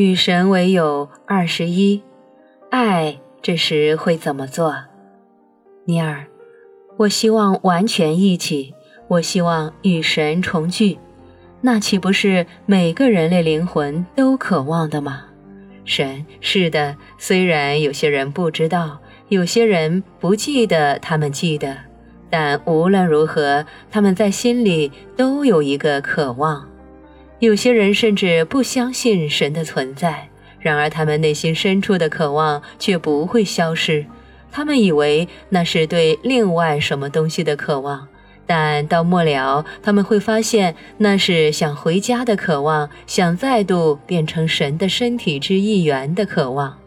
[0.00, 2.02] 与神为友二十一，
[2.70, 4.74] 爱这时会怎么做？
[5.84, 6.24] 尼尔，
[6.96, 8.72] 我希望完全一起，
[9.08, 10.98] 我希望与神重聚，
[11.60, 15.24] 那岂不是每个人类灵魂都渴望的吗？
[15.84, 21.76] 神是的，虽然有些人不知道，有些人不记得，他们记得，
[22.30, 26.69] 但无论如何，他们在心里都有一个渴望。
[27.40, 34.04] 有些人甚至不相信神的存在，然而他们内心深处的渴望却不会消失。
[34.52, 38.06] 他们以为那是对另外什么东西的渴望，
[38.46, 46.79] 但到末了，他们会发现那是想回家的渴望，想再度变成神的身体之一员的渴望。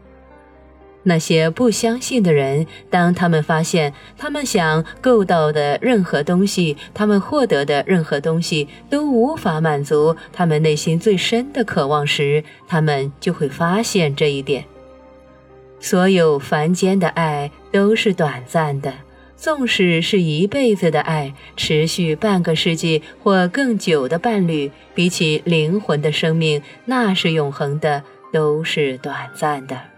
[1.03, 14.63] 那些不相信的人，当他们发现他们想够到的任何东西，他们获得的任何东西都无法满足他们内心最深的渴望时，他们就会发现这一点。
[15.79, 18.93] 所有凡间的爱都是短暂的，
[19.35, 28.01] 纵使是一辈子的爱，持续半个世纪或更久的伴侣，比起灵魂的生命，那是永恒的，
[28.32, 29.93] 都是短暂的。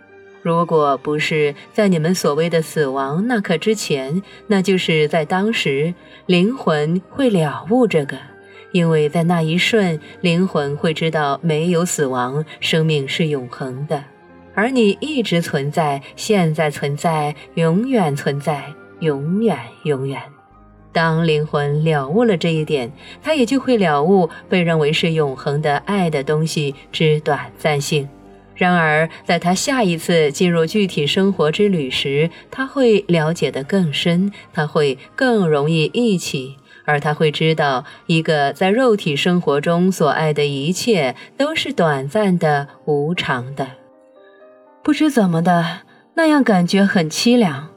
[0.45, 5.91] 如果不是在你们所谓的死亡那刻之前，那就是在当时，
[6.27, 8.15] 灵魂会了悟这个，
[8.71, 14.03] 因为在那一瞬，灵魂会知道没有死亡，生命是永恒的，
[14.53, 20.21] 而你一直存在，现在存在，永远存在，永远永远。
[20.91, 28.07] 当灵魂了悟了这一点，他也就会了悟被认为是永恒的爱的东西之短暂性。
[28.55, 43.67] 然而，在他下一次进入具体生活之旅时，他会了解得更深，他会更容易忆起，而他会知道，一个在肉体生活中所爱的一切都是短暂的、无常的。
[44.81, 45.81] 不知怎么的，
[46.13, 47.69] 那样感觉很凄凉，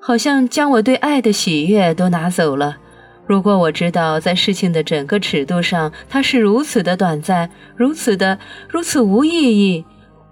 [0.00, 2.78] 好像将我对爱的喜悦都拿走了。
[3.26, 9.84] 如果我知道，在事情的整个尺度上，它是如此的短暂，如此的、如此无意义。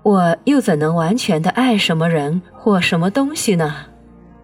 [0.02, 3.86] 我又怎能完全的爱什么人或什么东西呢？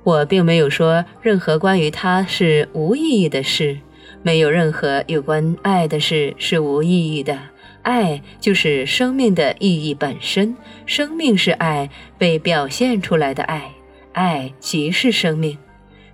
[0.05, 3.79] 我并没有说任何关于它是无意义的事，
[4.23, 7.39] 没有任何有关爱的事是无意义的。
[7.83, 11.89] 爱就是生命的意义本身，生命是爱
[12.19, 13.71] 被表现出来的爱，
[14.13, 15.57] 爱即是生命，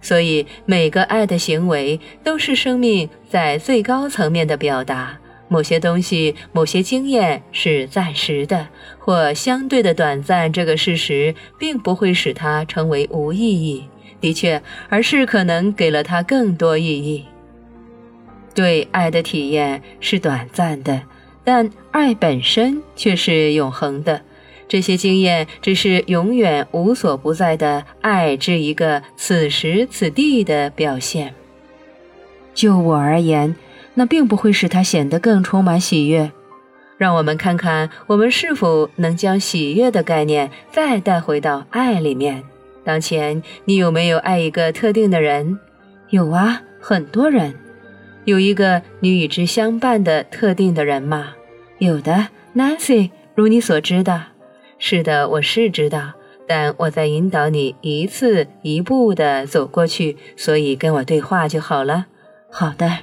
[0.01, 5.19] 所以每个爱的行为都是生命在最高层面的表达。
[5.53, 8.69] 某些东西、某些经验是暂时的
[8.99, 13.85] 或相对的短暂，这个事实并不会使它成为无意义。
[14.19, 17.27] 的确，而是可能给了它更多意义。
[18.55, 21.03] 对爱的体验是短暂的，
[21.45, 24.23] 但爱本身却是永恒的。
[24.67, 31.35] 这些经验只是永远无所不在的爱之一个此时此地的表现。
[32.55, 33.55] 就我而言。
[33.95, 36.31] 那并不会使它显得更充满喜悦。
[36.99, 42.45] 让我们看看，我们是否能将喜悦的概念再带回到爱里面。
[42.85, 45.59] 当前，你有没有爱一个特定的人？
[46.11, 47.55] 有啊，很多人。
[48.25, 51.35] 有一个你与之相伴的特定的人吗？
[51.79, 54.27] 有的，Nancy，如你所知的。
[54.79, 56.13] 是的，我是知道，
[56.47, 62.07] 但我在引导你一次一步地走过去，所以跟我对话就好了。
[62.49, 62.99] 好的。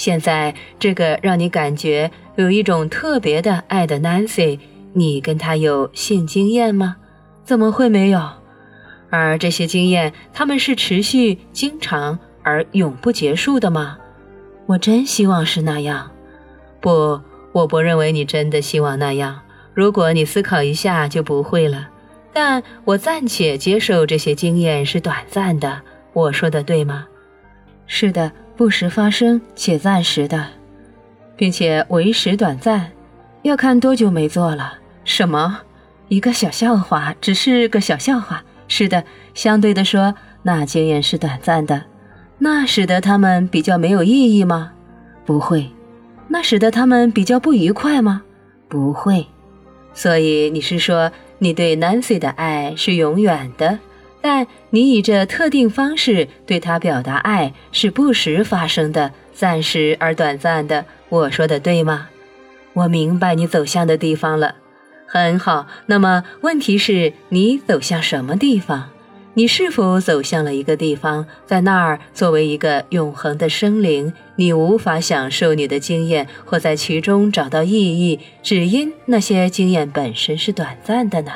[0.00, 4.58] 现在这个让你感觉有一种特别的爱的 Nancy，
[4.94, 6.96] 你跟他有性经验吗？
[7.44, 8.18] 怎么会没有？
[9.10, 13.98] 而这些经验，他们是持续、经常而永不结束的吗？
[14.64, 16.10] 我真希望是那样。
[16.80, 17.20] 不，
[17.52, 19.38] 我不认为你真的希望那样。
[19.74, 21.90] 如果你思考一下，就不会了。
[22.32, 25.82] 但我暂且接受这些经验是短暂的。
[26.14, 27.06] 我说的对吗？
[27.86, 28.32] 是的。
[28.60, 30.46] 不时发生且暂时的，
[31.34, 32.92] 并且为时短暂，
[33.40, 34.74] 要看多久没做了。
[35.02, 35.60] 什么？
[36.08, 38.44] 一个小笑话，只是个小笑话。
[38.68, 39.02] 是的，
[39.32, 41.84] 相对的说，那经验是短暂的。
[42.36, 44.72] 那使得他们比较没有意义吗？
[45.24, 45.66] 不会。
[46.28, 48.20] 那使得他们比较不愉快吗？
[48.68, 49.26] 不会。
[49.94, 53.78] 所以你是说，你对 Nancy 的爱是永远的？
[54.20, 60.84] 但你以这特定方式对他表达爱是不时发生的、暂时而短暂的。
[61.08, 62.08] 我说的对吗？
[62.72, 64.56] 我明白你走向的地方了。
[65.06, 68.90] 很好，那么问题是你走向什么地方？
[69.34, 81.32] 你是否走向了一个地方，在那儿作为一个永恒的生灵，你无法享受你的经验或在其中找到意义，只因那些经验本身是短暂的呢？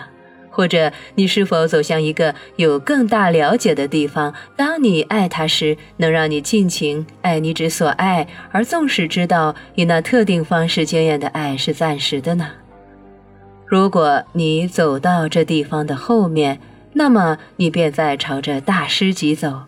[0.54, 4.32] 或者你是否走向一个有更大了解的地方？
[4.56, 12.48] 当你爱他时，能让你尽情爱你之所爱，而纵使知道以那特定方式经验的爱是暂时的呢？
[13.66, 16.60] 如果你走到这地方的后面。
[16.96, 19.62] 那么你便在朝着大师级走，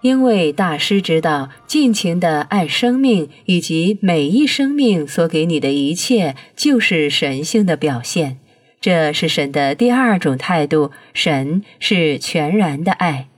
[0.00, 8.38] 因为大师知道尽情的爱生命以及每一生命所给你的一切就是神性的表现，
[8.80, 10.90] 这是神的第二种态度。
[11.14, 13.28] 神是全然的爱。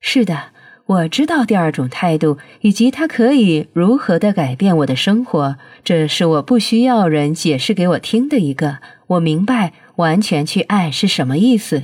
[0.00, 0.52] 是的，
[0.86, 5.56] 我知道第二种态度以及它可以如何的改变我的生活。
[5.84, 8.78] 这是我不需要人解释给我听的一个。
[9.08, 9.72] 我明白。
[9.96, 11.82] 完全去爱是什么意思？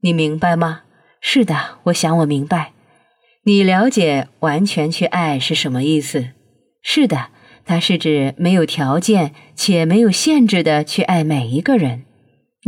[0.00, 0.80] 你明白吗？
[1.20, 2.72] 是的，我想我明白。
[3.44, 6.30] 你了解完全去爱是什么意思？
[6.82, 7.28] 是的，
[7.64, 12.02] 它是指没有条件且没有限制的去爱每一个人。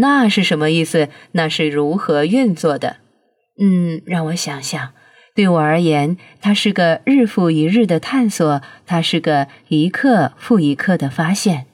[0.01, 1.09] 那是什么意思？
[1.33, 2.97] 那是如何运作的？
[3.61, 4.91] 嗯，让我想想。
[5.35, 11.67] 对我而言，它是个日复一日的探索，它是个一刻复一刻的发现。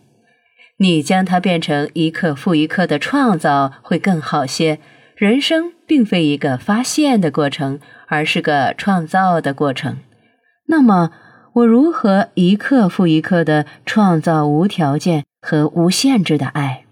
[0.79, 4.79] 你将它变成一刻复一刻的创造，会更好些。
[5.17, 7.79] 人生并非一个发现的过程，
[8.09, 9.99] 而是个创造的过程。
[10.67, 11.11] 那么，
[11.55, 16.83] 我如何一刻复一刻的创造无条件和无限制的爱？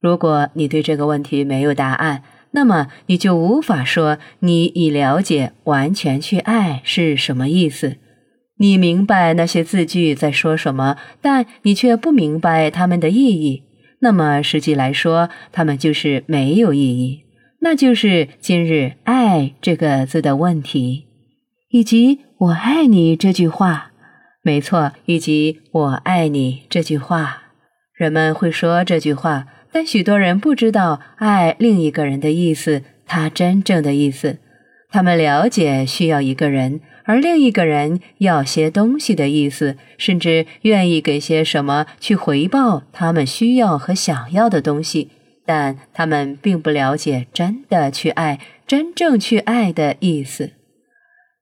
[0.00, 2.22] 如果你对这个问题没有答案，
[2.52, 7.96] 那么你就无法说你已了解完全去爱是什么意思。
[8.58, 13.62] 你明白那些字句在说什么，但你却不明白它们的意义。
[14.00, 17.24] 那么实际来说，它们就是没有意义。
[17.60, 21.06] 那就是今日“爱”这个字的问题，
[21.70, 23.90] 以及“我爱你”这句话。
[24.42, 27.42] 没错，以及“我爱你”这句话。
[27.94, 29.46] 人们会说这句话，
[29.78, 34.38] 但许多人不知道爱另一个人的意思，他真正的意思。
[34.90, 36.80] 他们了解需要一个人。
[37.04, 45.12] 而另一个人要些东西的意思，甚至愿意给些什么去回报他们需要和想要的东西，
[45.46, 50.54] 但他们并不了解真的去爱、真正去爱的意思。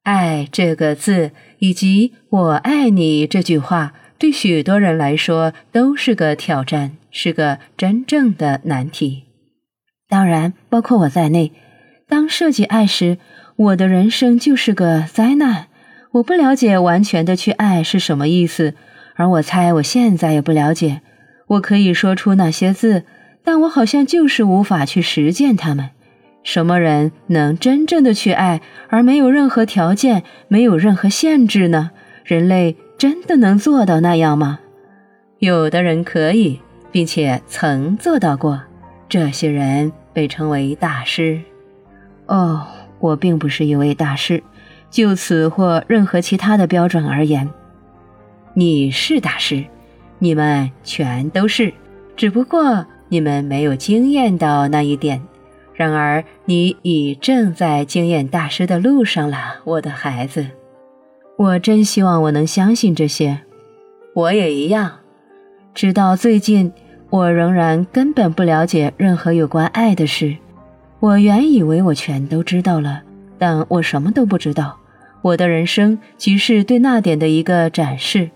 [0.02, 1.30] 爱这个字
[1.60, 9.24] 以及“我爱你”这句话，对许多人来说都是个挑战，是个真正的难题。
[10.08, 11.52] 当然，包括我在内。
[12.08, 13.18] 当涉及爱时，
[13.56, 15.66] 我的人生就是个灾难。
[16.12, 18.74] 我不了解完全的去爱是什么意思，
[19.16, 21.02] 而我猜我现在也不了解。
[21.48, 23.04] 我可以说出那些字，
[23.44, 25.90] 但我好像就是无法去实践它们。
[26.42, 31.90] 什么人能真正的去爱，而没有任何条件，没有任何限制呢？
[32.24, 34.58] 人类真的能做到那样吗？
[35.38, 36.60] 有的人可以，
[36.90, 38.62] 并且曾做到过。
[39.08, 41.40] 这些人被称为大师。
[42.26, 42.66] 哦，
[42.98, 44.42] 我并不是一位大师，
[44.90, 47.48] 就此或任何其他的标准而言，
[48.54, 49.64] 你是大师，
[50.18, 51.72] 你们全都是，
[52.16, 55.22] 只不过你们没有经验到那一点。
[55.74, 60.46] 然而，你已正在经验大师的路上了，我的孩子。
[61.38, 63.40] 我真希望我能相信这些。
[64.14, 64.90] 我也一样。
[65.74, 66.72] 直到最近，
[67.10, 70.36] 我仍然根本不了解任何有关爱的事。
[70.98, 73.02] 我原以为我全都知道了，
[73.38, 74.78] 但我什么都不知道。
[75.20, 78.30] 我的人生即是对那点的一个展示，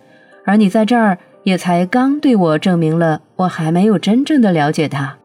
[0.44, 5.16] 而你在这儿也才刚对我证明了我还没有真正的了解它。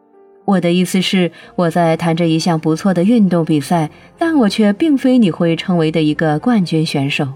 [0.46, 7.28] 我的意思是，我在谈着一项不错的运动比赛，但我却并非你会称为的一个冠军选手。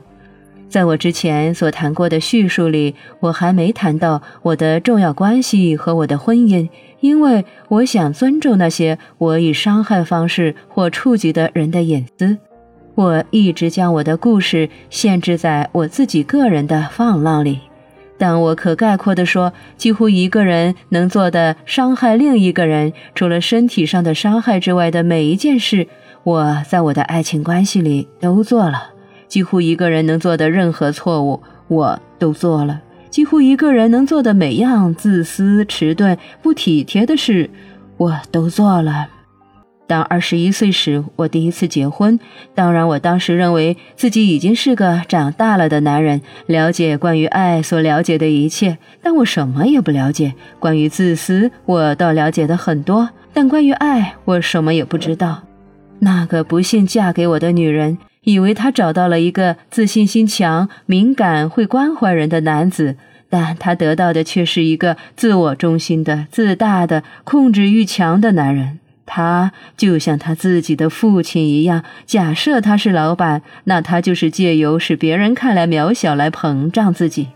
[0.70, 12.38] 在我之前所谈过的叙述里，我还没谈到我的重要关系和我的婚姻，因为我想尊重那些我以伤害方式或触及的人的隐私。
[12.94, 17.60] 我一直将我的故事限制在我自己个人的放浪里，
[18.18, 25.88] 但我可概括地说，几乎一个人能做的伤害另一个人，除了身体上的伤害之外的每一件事，
[26.24, 28.99] 我在我的爱情关系里都做了。
[29.30, 37.50] 几乎一个人能做的任何错误，我都做了；几乎一个人能做的每样自私、迟钝、不体贴的事，
[37.96, 39.08] 我都做了。
[39.86, 42.20] 当二十一岁时，我第一次结婚。
[42.54, 48.78] 当然，我当时认为自己已经是个长大了的男人，了解关于爱所了解的一切。
[49.02, 50.36] 但我什么也不了解。
[50.60, 55.42] 关于自私，我倒了解的很多；但关于爱，我什么也不知道。
[55.98, 62.98] 那个不幸嫁给我的女人，以为他找到了一个自信心强、敏感、会关怀人的男子，
[63.30, 68.80] 但他得到的却是一个自我中心的、自大的、控制欲强的男人。
[69.06, 77.30] 他就像他自己的父亲一样，假设他是老板，那他就是借由使别人看来渺小来膨胀自己。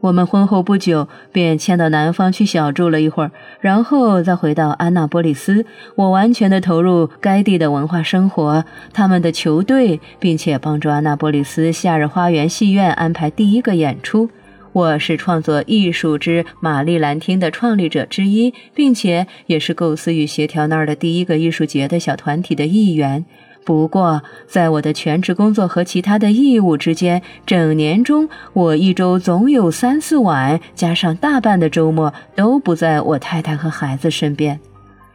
[0.00, 3.30] 我们婚后不久便迁到南方去小住了一会儿，
[3.60, 5.66] 然后再回到安娜波利斯。
[5.94, 8.64] 我完全的投入该地的文化生活，
[8.94, 14.30] 他们的球队，并且帮助安娜波利斯夏日花园戏院安排第一个演出。
[14.72, 23.24] 我是创作艺术之玛丽兰厅的创立者之一，并且也是构思与协调那儿的第一个艺术节的小团体的一员。
[23.64, 34.58] 不过，在我的全职工作和其他的义务之间，整年中我一周总有三四晚，加上大半的周末，都不在我太太和孩子身边。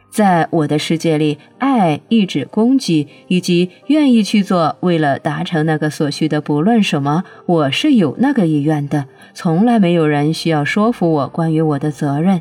[0.08, 9.04] 在我的世界里，爱意指供给，以及愿意去做为了达成那个所需的不论什么，我是有那个意愿的。
[9.34, 12.40] 从来没有人需要说服我关于我的责任。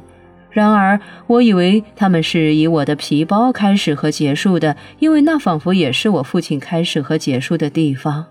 [0.56, 0.98] 然而，
[1.28, 8.26] 我以为他们是以我的皮包开始和结束的，因为那仿佛也是我父亲开始和结束的地方。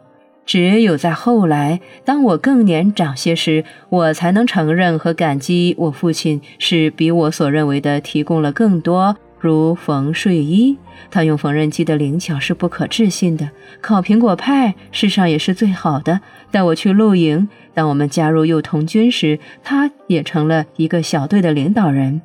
[0.46, 9.14] 只有在后来，当我更年长些时，我才能承认和感激我父亲是比我所认为的提供了更多。
[9.44, 10.74] 如缝睡衣，
[11.10, 13.50] 他用缝纫机的灵巧是不可置信的。
[13.82, 16.20] 烤苹果派，世上也是最好的。
[16.50, 22.22] 带我去露营，当我们加入幼童军时，他也成了一个小队的领导人。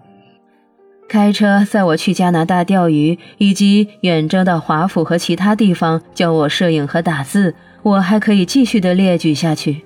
[1.10, 7.54] 开车载我去加拿大钓鱼，以及远征到华府和其他地方，教我摄影和打字。
[7.84, 9.82] 我还可以继续的列举下去。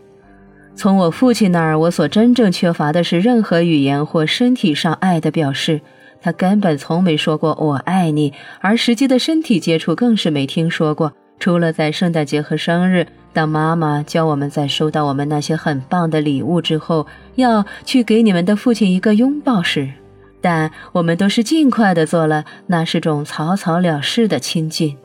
[0.75, 5.81] 从我父亲那儿，我所真正缺乏的是任何语言或身体上爱的表示。
[6.23, 11.11] 他根本从没说过“我爱你”，而实际的身体接触更是没听说过。
[11.37, 19.91] 除了在圣诞节和生日，当妈妈教我们在收到我们那些很棒的礼物之后，要去给你们的父亲一个拥抱时，
[20.39, 24.97] 但我们都是尽快的做了，那是种草草了事的亲近。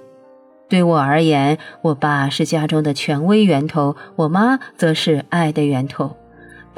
[0.68, 6.14] 对我而言，我爸是家中的权威源头，我妈则是爱的源头。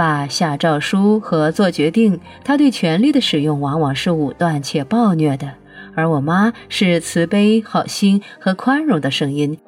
[0.00, 5.48] 爸下诏书和做决定，他对权力的使用往往是武断且暴虐的；
[5.94, 9.58] 而我妈是慈悲、好心和宽容的声音。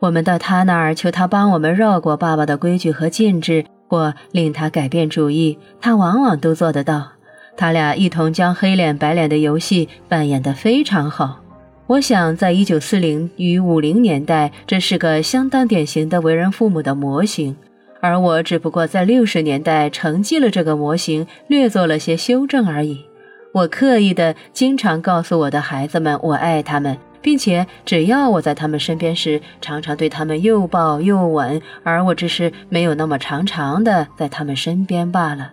[0.00, 7.12] 我们到他那儿求他帮我们绕过爸爸的规矩和禁制，或令他改变主意，他往往都做得到。
[7.56, 11.38] 他俩一同将黑脸白脸的游戏扮演得非常好。
[11.86, 17.54] 我想，在一九四零与五零年代，这是个相当典型的为人父母的模型。
[18.00, 23.04] 而我只不过在六十年代承继了这个模型，略做了些修正而已。
[23.52, 35.52] 我刻意的经常告诉我的孩子们，我爱他们，并且只要我在他们身边时，常常对他们又抱又吻，而我只是没有那么常常的在他们身边罢了。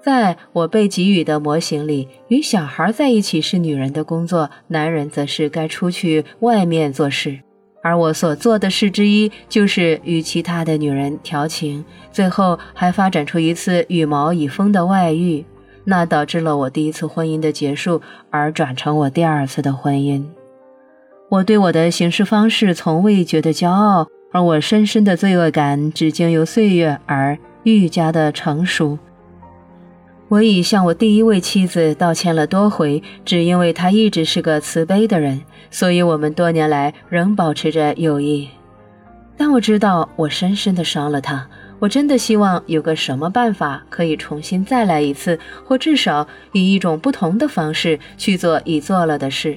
[0.00, 7.40] 在我被给予的模型里，与小孩在一起是女人的工作，男人则是该出去外面做事。
[7.88, 15.42] 而我所做的事之一，就是与其他的女人调情，最后还发展出一次羽毛已丰的外遇，
[15.84, 20.22] 那导致了我第一次婚姻的结束，而转成我第二次的婚姻。
[21.30, 28.98] 我对我的行事方式从未觉得骄傲，而我深深的罪恶感只经由岁月而愈加的成熟。
[30.28, 38.48] 我已向我第一位妻子道歉了多回，只因为她一直是个慈悲的人，所以我们多年来仍保持着友谊。
[39.38, 49.56] 但我知道我深深的伤了她，我真的希望有个什么办法可以重新再来一次，或至少以一种不同的方式去做已做了的事。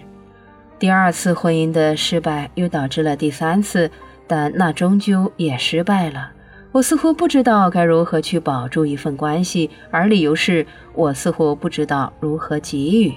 [0.79, 3.91] 第二次婚姻的失败又导致了第三次，
[4.25, 6.31] 但那终究也失败了。
[6.71, 13.13] 我似乎不知道该如何去保住一份关系，而理由是我似乎不知道如何给予。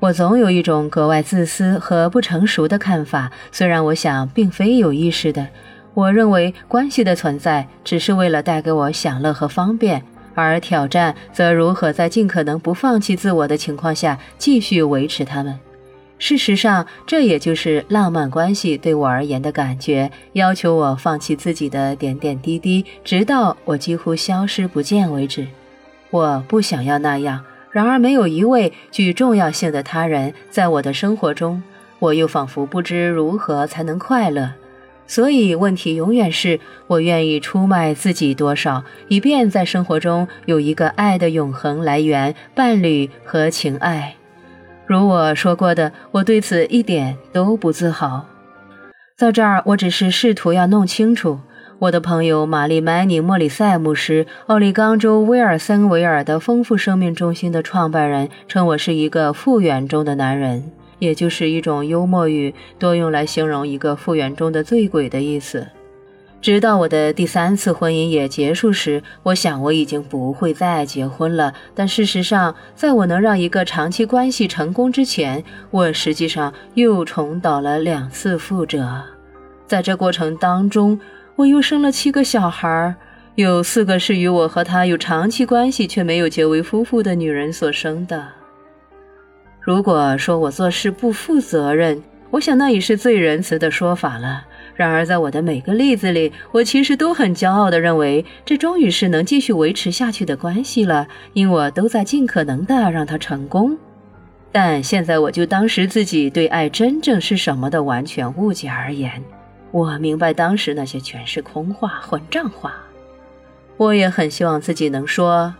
[0.00, 5.46] 我总有一种格外自私和不成熟的看法，虽然我想并非有意识的。
[5.92, 10.02] 我认为关系的存在只是为了带给我享乐和方便，
[10.34, 15.58] 而挑战则如何在尽可能不放弃自我的情况下继续维持它们。
[16.18, 25.46] 事实上，这也就是浪漫关系对我而言的感觉，要求我放弃自己的点点滴滴，直到我几乎消失不见为止。
[26.10, 31.62] 我不想要那样，然而没有一位具重要性的他人在我的生活中，
[32.00, 34.52] 我又仿佛不知如何才能快乐。
[35.06, 44.17] 所以，问题永远是我愿意出卖自己多少，以便在生活中有一个爱的永恒来源——伴侣和情爱。
[44.88, 48.24] 如我说过的，我对此一点都不自豪。
[49.18, 51.40] 在这儿，我只是试图要弄清楚。
[51.80, 65.66] 我的朋友玛丽·麦尼·莫里塞牧师，奥利冈州威尔森维尔的丰富生命中心的创办人，称我是一个复原中的男人，也就是一种幽默语，多用来形容一个复原中的醉鬼的意思。
[66.40, 71.52] 直到我的第三次婚姻也结束时，我想我已经不会再结婚了。
[71.74, 79.02] 但事实上，在我能让一个长期关系成功之前，我实际上又重蹈了两次覆辙。
[79.66, 80.98] 在这过程当中，
[81.34, 82.94] 我又生了七个小孩，
[83.34, 88.26] 有四个是与我和他有长期关系却没有结为夫妇的女人所生的。
[89.60, 94.44] 如果说我做事不负责任，我想那已是最仁慈的说法了。
[94.78, 103.76] 然而，在我的每个例子里，我其实都很骄傲地认为，这终于是能继续维持下去的关系了，因我都在尽可能地让它成功。
[104.52, 109.20] 但现在，我就当时自己对爱真正是什么的完全误解而言。
[109.72, 112.76] 我明白，当时那些全是空话、混账话。
[113.76, 115.52] 我也很希望自己能说，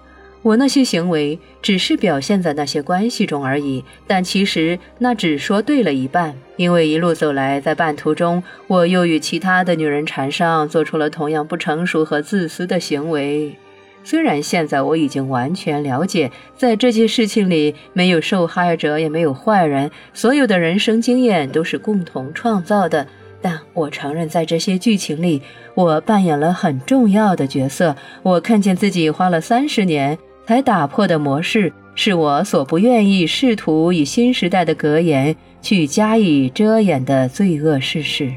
[0.43, 3.85] 我那些行为只是表现在那些关系中而已。
[4.07, 13.57] 但其实那只说对了一半，因为一路走来，在半途中，我又与其他的女人缠上，做出了同样不成熟和自私的行为。
[14.05, 23.07] 虽然现在我已经完全了解，在这件事情里没有受害者，也没有坏人，所有的人生经验都是共同创造的。
[23.43, 25.43] 但我承认，在这些剧情里，
[25.75, 27.95] 我扮演了很重要的角色。
[28.23, 30.17] 我看见自己花了三十年
[30.49, 38.33] 才打破的模式，是我所不愿意试图以新时代的格言去加以遮掩的罪恶事实。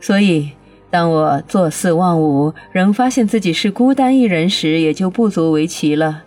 [0.00, 0.50] 所以，
[0.90, 6.22] 当我坐四望五，仍发现自己是孤单一人时，也就不足为奇了。